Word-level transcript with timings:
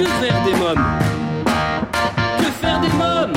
Que 0.00 0.06
faire 0.06 0.44
des 0.46 0.54
mômes 0.54 0.82
Que 2.38 2.44
faire 2.62 2.80
des 2.80 2.88
mômes 2.88 3.34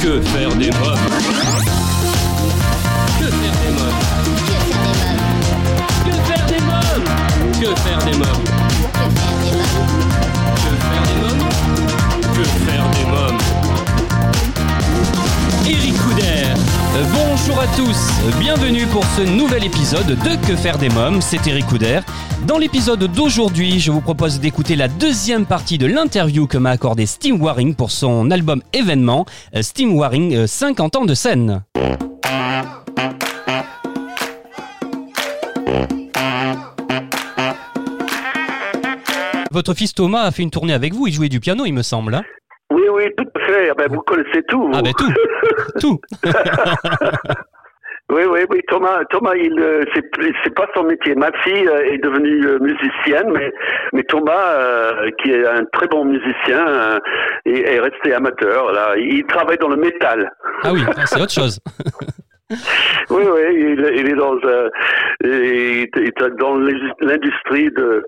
Que 0.00 0.22
faire 0.22 0.48
des 0.56 0.70
mômes 0.70 0.98
Que 3.18 3.26
faire 3.26 3.56
des 3.60 3.70
mômes 3.70 4.00
Que 6.06 6.12
faire 6.14 6.46
des 6.46 6.60
mômes 6.60 7.04
Que 7.60 7.74
faire 7.82 7.98
des 7.98 8.16
mômes 8.16 8.44
Que 10.56 10.72
faire 10.86 11.02
des 11.02 11.16
mômes 11.20 11.48
Que 12.34 12.44
faire 12.44 12.88
des 12.90 13.04
mômes 13.04 13.38
Eric 15.66 15.96
Couder. 16.02 16.54
Bonjour 17.12 17.60
à 17.60 17.66
tous, 17.76 18.13
bienvenue 18.32 18.86
pour 18.86 19.04
ce 19.04 19.22
nouvel 19.22 19.64
épisode 19.64 20.06
de 20.06 20.46
Que 20.48 20.56
faire 20.56 20.78
des 20.78 20.88
mômes, 20.88 21.20
c'est 21.20 21.46
Eric 21.46 21.66
Couder. 21.66 22.00
Dans 22.46 22.58
l'épisode 22.58 23.04
d'aujourd'hui, 23.04 23.80
je 23.80 23.90
vous 23.90 24.00
propose 24.00 24.40
d'écouter 24.40 24.76
la 24.76 24.88
deuxième 24.88 25.46
partie 25.46 25.78
de 25.78 25.86
l'interview 25.86 26.46
que 26.46 26.58
m'a 26.58 26.70
accordé 26.70 27.06
Steam 27.06 27.40
Waring 27.42 27.74
pour 27.74 27.90
son 27.90 28.30
album 28.30 28.62
événement, 28.72 29.26
euh, 29.54 29.62
Steam 29.62 29.94
Waring 29.96 30.34
euh, 30.34 30.46
50 30.46 30.96
ans 30.96 31.04
de 31.04 31.14
scène. 31.14 31.62
Votre 39.50 39.74
fils 39.74 39.94
Thomas 39.94 40.22
a 40.22 40.30
fait 40.32 40.42
une 40.42 40.50
tournée 40.50 40.72
avec 40.72 40.94
vous, 40.94 41.06
il 41.06 41.12
jouait 41.12 41.28
du 41.28 41.38
piano 41.40 41.64
il 41.64 41.72
me 41.72 41.82
semble. 41.82 42.14
hein 42.14 42.22
Oui, 42.72 42.82
oui, 42.92 43.04
tout 43.16 43.24
à 43.36 43.46
fait. 43.46 43.70
Ah 43.70 43.74
ben, 43.76 43.88
vous 43.88 44.00
connaissez 44.02 44.42
tout. 44.48 44.62
vous. 44.62 44.70
ah 44.74 44.82
ben 44.82 44.92
tout, 44.98 45.12
tout. 45.80 46.00
Oui, 48.14 48.22
oui, 48.30 48.40
oui. 48.48 48.60
Thomas, 48.68 49.04
Thomas, 49.10 49.34
il, 49.34 49.58
euh, 49.58 49.82
c'est, 49.92 50.54
pas 50.54 50.68
son 50.76 50.84
métier. 50.84 51.16
Ma 51.16 51.32
fille 51.42 51.66
euh, 51.66 51.92
est 51.92 51.98
devenue 51.98 52.46
euh, 52.46 52.58
musicienne, 52.60 53.32
mais, 53.32 53.52
mais 53.92 54.04
Thomas, 54.04 54.52
euh, 54.52 55.10
qui 55.20 55.32
est 55.32 55.44
un 55.44 55.64
très 55.72 55.88
bon 55.88 56.04
musicien, 56.04 57.00
est, 57.44 57.74
est 57.74 57.80
resté 57.80 58.14
amateur. 58.14 58.70
Là, 58.70 58.94
il 58.96 59.24
travaille 59.26 59.58
dans 59.58 59.68
le 59.68 59.76
métal. 59.76 60.30
Ah 60.62 60.72
oui, 60.72 60.80
ah, 60.96 61.06
c'est 61.06 61.20
autre 61.20 61.32
chose. 61.32 61.58
Oui, 63.10 63.22
oui, 63.24 63.40
il, 63.52 63.92
il 63.96 64.06
est 64.08 64.14
dans, 64.14 64.36
euh, 64.44 64.68
il 65.22 65.88
est 65.94 66.22
dans 66.38 66.56
l'industrie 67.00 67.70
de, 67.70 68.04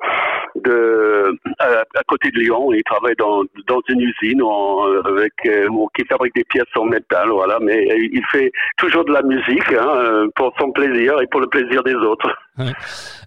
de 0.56 1.36
à, 1.58 1.80
à 1.94 2.02
côté 2.08 2.30
de 2.30 2.39
Lyon. 2.41 2.72
Il 2.72 2.83
travaille 2.84 3.14
dans, 3.17 3.42
dans 3.67 3.80
une 3.89 4.00
usine 4.00 4.42
en- 4.42 4.84
avec 5.05 5.33
euh, 5.47 5.69
qui 5.97 6.05
fabrique 6.06 6.34
des 6.34 6.44
pièces 6.44 6.64
en 6.77 6.84
métal, 6.86 7.28
voilà. 7.30 7.58
Mais 7.61 7.86
il 8.12 8.24
fait 8.33 8.50
toujours 8.78 9.05
de 9.05 9.12
la 9.12 9.22
musique 9.22 9.72
hein, 9.72 9.89
euh, 9.97 10.27
pour 10.36 10.52
son 10.58 10.70
plaisir 10.72 11.20
et 11.20 11.27
pour 11.27 11.41
le 11.41 11.47
plaisir 11.48 11.83
des 11.83 11.94
autres. 11.94 12.30
Euh, 12.58 12.70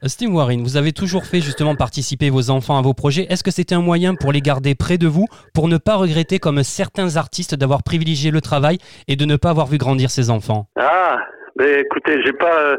Steve 0.06 0.34
Warren, 0.34 0.62
vous 0.64 0.78
avez 0.78 0.92
toujours 0.92 1.26
fait 1.26 1.40
justement 1.42 1.76
participer 1.76 2.30
vos 2.30 2.50
enfants 2.50 2.78
à 2.78 2.82
vos 2.82 2.94
projets. 2.94 3.28
Est-ce 3.30 3.44
que 3.44 3.52
c'était 3.52 3.76
un 3.76 3.82
moyen 3.82 4.16
pour 4.16 4.32
les 4.32 4.42
garder 4.42 4.76
près 4.76 4.98
de 4.98 5.08
vous, 5.08 5.28
pour 5.54 5.68
ne 5.68 5.78
pas 5.78 5.96
regretter 5.96 6.40
comme 6.40 6.64
certains 6.64 7.16
artistes 7.18 7.56
d'avoir 7.56 7.84
privilégié 7.84 8.32
le 8.32 8.42
travail 8.42 8.78
et 9.08 9.16
de 9.16 9.26
ne 9.26 9.36
pas 9.36 9.50
avoir 9.52 9.68
vu 9.68 9.78
grandir 9.78 10.10
ses 10.10 10.30
enfants? 10.30 10.68
Ah, 10.80 11.18
mais 11.60 11.82
écoutez, 11.82 12.22
j'ai 12.26 12.34
pas, 12.34 12.58
euh, 12.60 12.78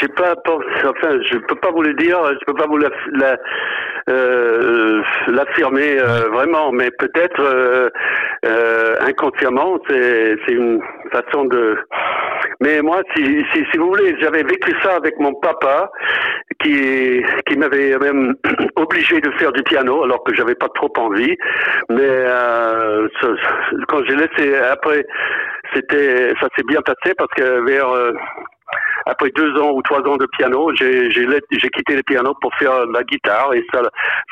j'ai 0.00 0.08
pas, 0.08 0.34
pensé- 0.44 0.64
enfin, 0.86 1.18
je 1.30 1.38
peux 1.38 1.56
pas 1.56 1.70
vous 1.70 1.82
le 1.82 1.94
dire, 1.94 2.18
je 2.40 2.44
peux 2.46 2.54
pas 2.54 2.66
vous 2.66 2.78
la- 2.78 3.36
euh, 4.08 5.00
l'affirmer 5.28 5.98
euh, 5.98 6.28
vraiment, 6.30 6.72
mais 6.72 6.90
peut-être 6.90 7.40
euh, 7.40 7.88
inconsciemment, 9.06 9.78
c'est, 9.88 10.36
c'est 10.46 10.52
une 10.54 10.80
façon 11.12 11.44
de. 11.44 11.76
Mais 12.62 12.80
moi, 12.80 13.02
si, 13.14 13.44
si, 13.52 13.64
si 13.70 13.76
vous 13.76 13.88
voulez, 13.88 14.14
j'avais 14.20 14.44
vécu 14.44 14.72
ça 14.82 14.94
avec 14.94 15.18
mon 15.18 15.34
papa, 15.34 15.90
qui, 16.60 17.22
qui 17.46 17.56
m'avait 17.56 17.98
même 17.98 18.34
obligé 18.76 19.20
de 19.20 19.30
faire 19.32 19.52
du 19.52 19.62
piano, 19.64 20.04
alors 20.04 20.22
que 20.22 20.34
j'avais 20.34 20.54
pas 20.54 20.68
trop 20.74 20.92
envie. 20.96 21.36
Mais 21.90 22.00
euh, 22.00 23.08
quand 23.88 24.04
j'ai 24.06 24.14
laissé 24.16 24.56
après 24.56 25.04
c'était 25.74 26.34
ça 26.40 26.48
s'est 26.56 26.64
bien 26.66 26.82
passé 26.82 27.14
parce 27.16 27.30
que 27.34 27.64
vers 27.64 27.88
euh, 27.88 28.12
après 29.06 29.30
deux 29.30 29.58
ans 29.60 29.72
ou 29.72 29.82
trois 29.82 30.00
ans 30.00 30.16
de 30.16 30.26
piano, 30.36 30.70
j'ai 30.74 31.08
quitté 31.70 31.96
le 31.96 32.02
piano 32.02 32.34
pour 32.40 32.54
faire 32.56 32.86
la 32.86 33.02
guitare 33.02 33.54
et 33.54 33.64
ça 33.72 33.82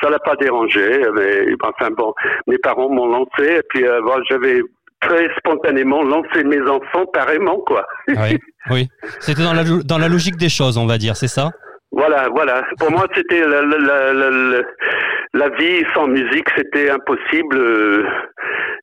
ça 0.01 0.09
l'a 0.09 0.19
pas 0.19 0.35
dérangé. 0.35 1.03
Mais 1.15 1.47
enfin 1.61 1.91
bon, 1.91 2.13
mes 2.47 2.57
parents 2.59 2.89
m'ont 2.89 3.07
lancé 3.07 3.57
et 3.57 3.63
puis 3.69 3.85
euh, 3.85 3.99
voilà, 4.01 4.23
j'avais 4.29 4.61
très 5.01 5.27
spontanément 5.37 6.03
lancé 6.03 6.43
mes 6.43 6.61
enfants 6.61 7.05
pareillement 7.13 7.59
quoi. 7.65 7.85
Oui, 8.07 8.37
oui. 8.69 8.87
C'était 9.19 9.43
dans 9.43 9.53
la, 9.53 9.63
dans 9.63 9.97
la 9.97 10.07
logique 10.07 10.37
des 10.37 10.49
choses, 10.49 10.77
on 10.77 10.85
va 10.87 10.97
dire, 10.97 11.15
c'est 11.15 11.27
ça? 11.27 11.51
Voilà, 11.91 12.29
voilà. 12.29 12.63
Pour 12.79 12.89
moi, 12.91 13.05
c'était 13.13 13.41
la, 13.45 13.61
la, 13.63 14.13
la, 14.13 14.61
la, 15.33 15.49
vie 15.57 15.83
sans 15.93 16.07
musique, 16.07 16.47
c'était 16.55 16.89
impossible. 16.89 17.57
euh, 17.57 18.05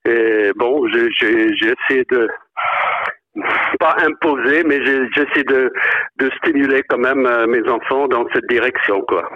Et 0.07 0.53
bon, 0.57 0.87
j'ai 0.93 1.09
j'ai- 1.19 1.49
j'ai 1.57 1.73
essayé 1.79 2.05
de 2.11 2.29
pas 3.79 3.97
imposer, 4.05 4.65
mais 4.65 4.77
essayé 4.77 5.45
de, 5.45 5.73
de 6.19 6.31
stimuler 6.39 6.83
quand 6.89 6.99
même 6.99 7.27
euh, 7.27 7.47
mes 7.47 7.69
enfants 7.69 8.09
dans 8.09 8.25
cette 8.33 8.47
direction, 8.49 9.01
quoi. 9.03 9.29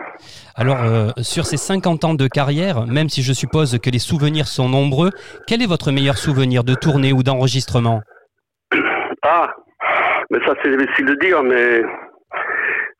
Alors, 0.56 0.82
euh, 0.82 1.10
sur 1.22 1.46
ces 1.46 1.56
50 1.56 2.04
ans 2.04 2.14
de 2.14 2.26
carrière, 2.26 2.86
même 2.86 3.08
si 3.08 3.22
je 3.22 3.32
suppose 3.32 3.78
que 3.78 3.91
les 3.91 3.98
souvenirs 3.98 4.46
sont 4.46 4.68
nombreux, 4.68 5.10
quel 5.46 5.62
est 5.62 5.68
votre 5.68 5.92
meilleur 5.92 6.16
souvenir 6.16 6.64
de 6.64 6.74
tournée 6.74 7.12
ou 7.12 7.22
d'enregistrement? 7.22 8.02
Ah, 9.24 9.54
mais 10.30 10.41
ça 10.44 10.54
c'est 10.60 10.76
difficile 10.76 11.06
de 11.06 11.14
dire, 11.14 11.44
mais 11.44 11.82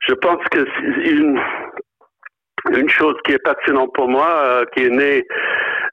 je 0.07 0.13
pense 0.13 0.41
que 0.51 0.65
c'est 0.65 1.09
une, 1.09 1.37
une 2.71 2.89
chose 2.89 3.15
qui 3.25 3.33
est 3.33 3.43
passionnante 3.43 3.91
pour 3.93 4.07
moi, 4.07 4.29
euh, 4.29 4.65
qui 4.73 4.85
est 4.85 4.89
née, 4.89 5.25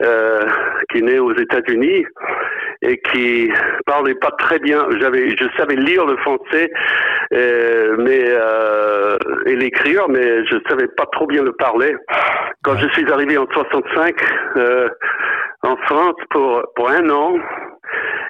euh, 0.04 0.44
qui 0.88 0.98
est 0.98 1.02
née 1.02 1.18
aux 1.18 1.34
États-Unis 1.34 2.06
et 2.82 2.98
qui 2.98 3.50
parlait 3.86 4.14
pas 4.14 4.30
très 4.38 4.58
bien. 4.58 4.86
J'avais, 5.00 5.30
je 5.36 5.44
savais 5.56 5.76
lire 5.76 6.06
le 6.06 6.16
français, 6.18 6.70
euh, 7.34 7.96
mais 7.98 8.24
euh, 8.26 9.16
et 9.46 9.56
l'écrire, 9.56 10.08
mais 10.08 10.46
je 10.46 10.56
savais 10.68 10.88
pas 10.88 11.06
trop 11.12 11.26
bien 11.26 11.42
le 11.42 11.52
parler. 11.52 11.94
Quand 12.62 12.76
je 12.76 12.88
suis 12.90 13.10
arrivé 13.12 13.36
en 13.36 13.46
65 13.52 14.14
euh, 14.56 14.88
en 15.62 15.76
France 15.76 16.16
pour 16.30 16.62
pour 16.74 16.90
un 16.90 17.08
an, 17.10 17.38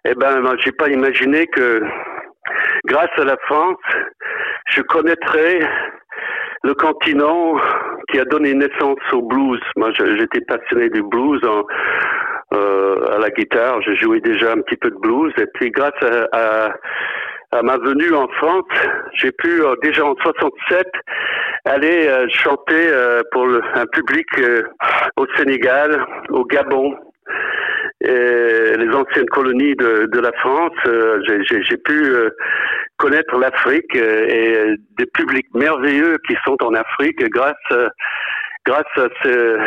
eh 0.04 0.14
ben, 0.14 0.42
j'ai 0.64 0.72
pas 0.72 0.88
imaginé 0.88 1.46
que 1.46 1.82
grâce 2.86 3.10
à 3.18 3.24
la 3.24 3.36
France, 3.46 3.78
je 4.70 4.82
connaîtrais 4.82 5.60
le 6.64 6.74
continent 6.74 7.56
qui 8.10 8.18
a 8.18 8.24
donné 8.24 8.54
naissance 8.54 8.98
au 9.12 9.22
blues. 9.22 9.60
Moi, 9.76 9.90
j'étais 9.92 10.40
passionné 10.42 10.90
du 10.90 11.02
blues 11.02 11.42
en, 11.44 11.64
à 12.52 13.18
la 13.18 13.30
guitare. 13.30 13.80
Je 13.82 13.94
jouais 13.94 14.20
déjà 14.20 14.52
un 14.52 14.60
petit 14.62 14.76
peu 14.76 14.90
de 14.90 14.96
blues. 14.96 15.32
Et 15.38 15.46
puis, 15.54 15.70
grâce 15.70 15.92
à, 16.02 16.72
à, 17.52 17.62
ma 17.62 17.76
venue 17.78 18.14
en 18.14 18.28
France, 18.28 18.64
j'ai 19.14 19.32
pu 19.32 19.62
euh, 19.62 19.74
déjà 19.82 20.04
en 20.04 20.14
67 20.16 20.86
aller 21.64 22.06
euh, 22.08 22.26
chanter 22.30 22.88
euh, 22.92 23.22
pour 23.32 23.46
un 23.74 23.86
public 23.86 24.26
euh, 24.38 24.62
au 25.16 25.26
Sénégal, 25.36 26.04
au 26.30 26.44
Gabon, 26.44 26.96
et 28.02 28.76
les 28.78 28.88
anciennes 28.94 29.28
colonies 29.30 29.74
de, 29.76 30.06
de 30.06 30.20
la 30.20 30.32
France. 30.40 30.72
euh, 30.86 31.20
j'ai- 31.26 31.76
pu 31.76 32.04
euh, 32.04 32.30
connaître 32.96 33.36
l'Afrique 33.38 33.94
euh, 33.96 34.26
et 34.28 34.56
euh, 34.56 34.76
des 34.98 35.06
publics 35.06 35.46
merveilleux 35.54 36.16
qui 36.26 36.36
sont 36.44 36.56
en 36.62 36.74
Afrique 36.74 37.18
grâce 37.30 37.54
euh, 37.72 37.88
grâce 38.66 38.84
à 38.96 39.08
ce 39.22 39.58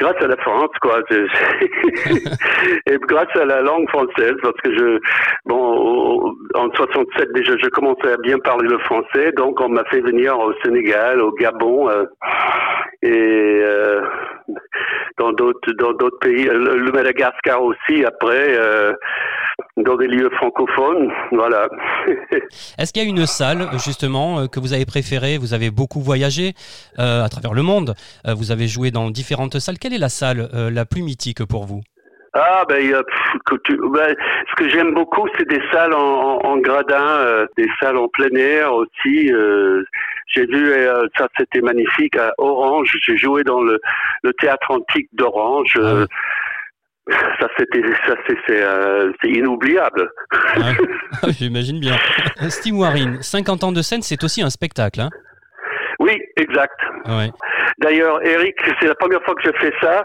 grâce 0.00 0.22
à 0.22 0.26
la 0.26 0.36
France 0.36 0.70
quoi 0.80 1.00
et 1.10 2.98
grâce 3.08 3.36
à 3.36 3.44
la 3.44 3.60
langue 3.62 3.88
française 3.88 4.34
parce 4.42 4.56
que 4.62 4.72
je 4.76 4.98
bon 5.46 6.34
en 6.54 6.70
67 6.74 7.32
déjà 7.32 7.54
je 7.62 7.68
commençais 7.68 8.12
à 8.12 8.16
bien 8.18 8.38
parler 8.38 8.68
le 8.68 8.78
français 8.80 9.32
donc 9.36 9.60
on 9.60 9.68
m'a 9.68 9.84
fait 9.84 10.00
venir 10.00 10.38
au 10.38 10.52
Sénégal 10.64 11.20
au 11.20 11.32
Gabon 11.32 11.88
euh, 11.90 12.04
et 13.02 13.60
euh, 13.62 14.02
dans 15.18 15.32
d'autres 15.32 15.72
dans 15.78 15.92
d'autres 15.92 16.18
pays 16.20 16.44
le 16.44 16.92
Madagascar 16.92 17.62
aussi 17.62 18.04
après 18.04 18.56
euh, 18.58 18.92
dans 19.84 19.96
des 19.96 20.06
lieux 20.08 20.30
francophones 20.36 21.10
voilà 21.32 21.68
Est-ce 22.78 22.92
qu'il 22.92 23.02
y 23.02 23.06
a 23.06 23.08
une 23.08 23.26
salle, 23.26 23.68
justement, 23.84 24.40
euh, 24.40 24.46
que 24.46 24.60
vous 24.60 24.72
avez 24.72 24.86
préférée? 24.86 25.38
Vous 25.38 25.52
avez 25.54 25.70
beaucoup 25.70 26.00
voyagé 26.00 26.54
euh, 26.98 27.24
à 27.24 27.28
travers 27.28 27.52
le 27.54 27.62
monde. 27.62 27.94
euh, 28.26 28.34
vous 28.34 28.50
avez 28.52 28.66
joué 28.66 28.90
dans 28.90 29.10
différentes 29.10 29.58
salles. 29.58 29.78
Quelle 29.78 29.92
est 29.94 29.98
la 29.98 30.08
salle 30.08 30.48
euh, 30.54 30.70
la 30.70 30.84
plus 30.84 31.02
mythique 31.02 31.44
pour 31.44 31.64
vous? 31.66 31.80
Ah 32.34 32.64
ben, 32.68 32.78
pff, 32.78 33.40
que 33.46 33.56
tu- 33.64 33.78
ben, 33.92 34.14
ce 34.50 34.54
que 34.56 34.68
j'aime 34.68 34.94
beaucoup, 34.94 35.26
c'est 35.36 35.48
des 35.48 35.60
salles 35.72 35.94
en, 35.94 35.98
en- 35.98 36.38
en 36.44 36.56
gradin, 36.58 37.46
des 37.56 37.66
salles 37.80 37.96
en 37.96 38.08
plein 38.08 38.34
air 38.36 38.72
aussi. 38.74 39.30
j'ai 40.34 40.46
vu 40.46 40.72
ça, 41.16 41.26
c'était 41.38 41.60
magnifique 41.62 42.16
à 42.16 42.32
Orange. 42.38 42.96
J'ai 43.06 43.16
joué 43.16 43.44
dans 43.44 43.62
le, 43.62 43.80
le 44.22 44.32
théâtre 44.34 44.70
antique 44.70 45.08
d'Orange. 45.14 45.74
Ah 45.82 46.04
Ça 47.10 47.48
c'était, 47.58 47.82
ça 48.06 48.14
c'est, 48.26 48.36
c'est, 48.46 48.62
euh, 48.62 49.12
c'est 49.22 49.30
inoubliable. 49.30 50.10
Ouais. 50.56 51.30
J'imagine 51.38 51.80
bien. 51.80 51.96
Steve 52.48 52.76
Warren, 52.76 53.22
50 53.22 53.64
ans 53.64 53.72
de 53.72 53.82
scène, 53.82 54.02
c'est 54.02 54.22
aussi 54.24 54.42
un 54.42 54.50
spectacle. 54.50 55.00
Hein 55.00 55.10
Oui, 56.00 56.20
exact. 56.36 56.78
ouais. 57.06 57.30
D'ailleurs, 57.80 58.24
Eric, 58.26 58.56
c'est 58.80 58.88
la 58.88 58.94
première 58.96 59.22
fois 59.22 59.34
que 59.36 59.42
je 59.44 59.52
fais 59.60 59.72
ça. 59.80 60.04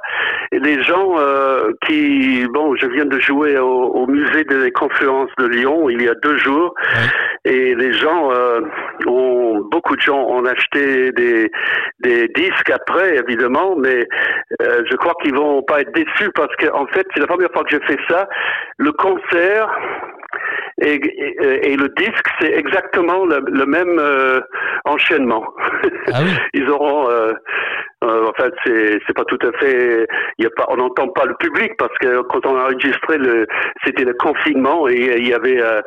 Et 0.51 0.59
les 0.59 0.83
gens 0.83 1.17
euh, 1.17 1.71
qui, 1.87 2.45
bon, 2.53 2.75
je 2.75 2.85
viens 2.85 3.05
de 3.05 3.19
jouer 3.19 3.57
au, 3.57 4.05
musée 4.05 4.43
des 4.43 4.71
conférences 4.71 5.31
de 5.39 5.45
Lyon 5.45 5.89
il 5.89 6.01
y 6.03 6.07
a 6.07 6.13
deux 6.21 6.37
jours, 6.37 6.75
et 7.45 7.75
les 7.75 7.93
gens 7.93 8.31
euh, 8.31 8.61
ont, 9.05 9.67
beaucoup 9.69 9.95
de 9.95 10.01
gens 10.01 10.17
ont 10.17 10.45
acheté 10.45 11.11
des, 11.11 11.51
des 11.99 12.27
disques 12.29 12.69
après, 12.69 13.17
évidemment, 13.17 13.75
mais 13.75 14.07
euh, 14.61 14.83
je 14.89 14.95
crois 14.95 15.13
qu'ils 15.21 15.35
vont 15.35 15.61
pas 15.63 15.81
être 15.81 15.93
déçus 15.93 16.31
parce 16.35 16.55
qu'en 16.55 16.83
en 16.83 16.87
fait, 16.87 17.05
c'est 17.13 17.19
la 17.19 17.27
première 17.27 17.51
fois 17.51 17.63
que 17.63 17.71
je 17.71 17.85
fais 17.85 17.99
ça. 18.09 18.29
Le 18.77 18.91
concert 18.93 19.69
et, 20.81 20.95
et, 20.95 21.75
le 21.75 21.89
disque, 21.97 22.25
c'est 22.39 22.51
exactement 22.51 23.25
le, 23.25 23.41
le 23.47 23.65
même 23.65 23.99
euh, 23.99 24.41
enchaînement. 24.85 25.45
Ah 26.11 26.19
oui. 26.23 26.31
Ils 26.53 26.69
auront, 26.69 27.09
euh, 27.09 27.33
c'est 28.65 29.13
pas 29.15 29.25
tout 29.25 29.39
à 29.41 29.51
fait, 29.59 30.07
on 30.69 30.77
n'entend 30.77 31.07
pas 31.09 31.25
le 31.25 31.35
public 31.35 31.73
parce 31.77 31.97
que 31.99 32.21
quand 32.23 32.45
on 32.45 32.55
a 32.55 32.63
enregistré 32.63 33.17
c'était 33.85 34.05
le 34.05 34.13
confinement 34.13 34.87
et 34.87 35.17
il 35.17 35.27
y 35.27 35.33
avait 35.33 35.61
euh, 35.61 35.81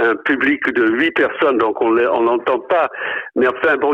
un 0.00 0.14
public 0.16 0.62
de 0.72 0.90
huit 0.90 1.12
personnes, 1.12 1.58
donc 1.58 1.80
on 1.80 1.96
on 1.96 2.22
l'entend 2.22 2.60
pas. 2.60 2.88
Mais 3.36 3.46
enfin, 3.48 3.76
bon, 3.76 3.92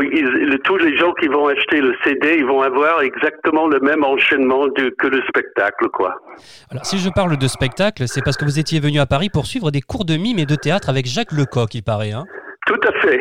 tous 0.63 0.77
les 0.77 0.97
gens 0.97 1.13
qui 1.13 1.27
vont 1.27 1.47
acheter 1.47 1.81
le 1.81 1.93
CD, 2.03 2.35
ils 2.37 2.45
vont 2.45 2.61
avoir 2.61 3.01
exactement 3.01 3.67
le 3.67 3.79
même 3.79 4.03
enchaînement 4.03 4.67
que 4.69 5.07
le 5.07 5.21
spectacle, 5.27 5.89
quoi. 5.89 6.15
Alors, 6.71 6.85
si 6.85 6.97
je 6.99 7.09
parle 7.09 7.37
de 7.37 7.47
spectacle, 7.47 8.07
c'est 8.07 8.23
parce 8.23 8.37
que 8.37 8.45
vous 8.45 8.59
étiez 8.59 8.79
venu 8.79 8.99
à 8.99 9.05
Paris 9.05 9.29
pour 9.31 9.45
suivre 9.45 9.71
des 9.71 9.81
cours 9.81 10.05
de 10.05 10.17
mime 10.17 10.39
et 10.39 10.45
de 10.45 10.55
théâtre 10.55 10.89
avec 10.89 11.05
Jacques 11.05 11.31
Lecoq, 11.31 11.73
il 11.73 11.83
paraît, 11.83 12.11
hein 12.11 12.25
tout 12.65 12.79
à 12.87 12.91
fait. 12.99 13.19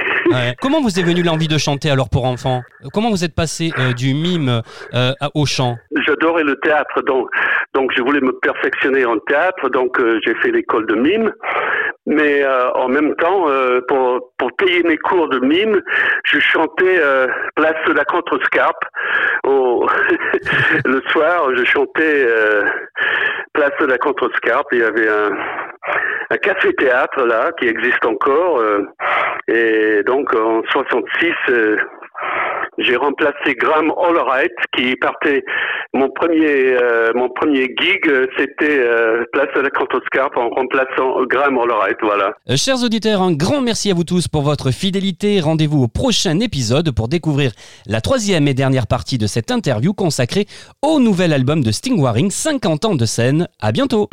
Comment 0.60 0.80
vous 0.80 0.98
est 0.98 1.02
venue 1.02 1.22
l'envie 1.22 1.48
de 1.48 1.58
chanter 1.58 1.90
alors 1.90 2.08
pour 2.08 2.24
enfants 2.24 2.62
Comment 2.92 3.10
vous 3.10 3.24
êtes 3.24 3.34
passé 3.34 3.72
euh, 3.78 3.92
du 3.92 4.14
mime 4.14 4.62
euh, 4.94 5.12
au 5.34 5.44
chant? 5.44 5.76
J'adorais 6.06 6.44
le 6.44 6.56
théâtre, 6.56 7.02
donc 7.02 7.28
donc 7.74 7.92
je 7.94 8.02
voulais 8.02 8.20
me 8.20 8.32
perfectionner 8.40 9.04
en 9.04 9.18
théâtre, 9.18 9.68
donc 9.68 9.98
euh, 10.00 10.18
j'ai 10.24 10.34
fait 10.36 10.50
l'école 10.50 10.86
de 10.86 10.94
mime. 10.94 11.32
Mais 12.06 12.44
en 12.74 12.88
même 12.88 13.14
temps, 13.16 13.46
pour 13.88 14.32
pour 14.36 14.52
payer 14.58 14.82
mes 14.82 14.98
cours 14.98 15.26
de 15.30 15.38
mime, 15.38 15.80
je 16.24 16.38
chantais 16.38 17.00
place 17.56 17.76
de 17.86 17.94
la 17.94 18.04
contrescarpe. 18.04 18.84
Au 19.46 19.86
le 20.84 21.00
soir, 21.10 21.48
je 21.56 21.64
chantais 21.64 22.28
place 23.54 23.72
de 23.80 23.86
la 23.86 23.96
contrescarpe. 23.96 24.66
Il 24.72 24.80
y 24.80 24.82
avait 24.82 25.08
un 25.08 25.30
un 26.30 26.36
café 26.36 26.74
théâtre 26.74 27.24
là 27.24 27.52
qui 27.58 27.68
existe 27.68 28.04
encore. 28.04 28.60
Et 29.48 30.02
donc 30.06 30.34
en 30.34 30.62
66, 30.70 31.32
euh, 31.50 31.76
j'ai 32.78 32.96
remplacé 32.96 33.54
Graham 33.56 33.92
Allwright 34.02 34.52
qui 34.76 34.96
partait. 34.96 35.44
Mon 35.92 36.08
premier, 36.10 36.76
euh, 36.80 37.12
gig, 37.78 38.28
c'était 38.36 38.78
euh, 38.78 39.24
place 39.32 39.48
de 39.54 39.60
la 39.60 39.70
Cantoscarpe 39.70 40.36
en 40.36 40.48
remplaçant 40.48 41.22
Graham 41.26 41.58
Allwright. 41.58 41.98
Voilà. 42.02 42.34
chers 42.56 42.82
auditeurs, 42.82 43.22
un 43.22 43.32
grand 43.32 43.60
merci 43.60 43.90
à 43.90 43.94
vous 43.94 44.04
tous 44.04 44.28
pour 44.28 44.42
votre 44.42 44.72
fidélité. 44.72 45.40
Rendez-vous 45.40 45.84
au 45.84 45.88
prochain 45.88 46.40
épisode 46.40 46.90
pour 46.90 47.08
découvrir 47.08 47.52
la 47.86 48.00
troisième 48.00 48.48
et 48.48 48.54
dernière 48.54 48.86
partie 48.86 49.18
de 49.18 49.26
cette 49.26 49.50
interview 49.50 49.92
consacrée 49.92 50.46
au 50.82 50.98
nouvel 50.98 51.32
album 51.32 51.62
de 51.62 51.70
Sting 51.70 52.00
Waring, 52.00 52.30
50 52.30 52.84
ans 52.86 52.94
de 52.94 53.04
scène. 53.04 53.48
À 53.60 53.72
bientôt. 53.72 54.08